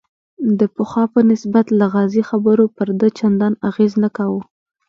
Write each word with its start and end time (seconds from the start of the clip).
د 0.59 0.61
پخوا 0.75 1.03
په 1.13 1.19
نسبت 1.31 1.65
لغازي 1.81 2.21
خبرو 2.29 2.65
پر 2.77 2.87
ده 2.99 3.07
چندان 3.19 3.53
اغېز 3.69 3.93
نه 4.03 4.09
کاوه. 4.17 4.41